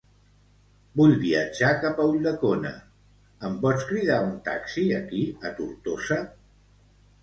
Vull 1.01 1.13
viatjar 1.23 1.69
cap 1.83 2.01
a 2.01 2.07
Ulldecona; 2.15 2.73
em 3.51 3.61
pots 3.69 3.89
cridar 3.93 4.21
un 4.27 4.35
taxi 4.51 4.91
aquí 5.01 5.25
a 5.51 5.57
Tortosa? 5.63 6.25